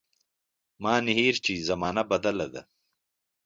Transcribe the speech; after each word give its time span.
مانهیر 0.83 1.35
چي 1.45 1.53
زمانه 1.69 2.03
بدله 2.11 2.47
ده 2.53 2.61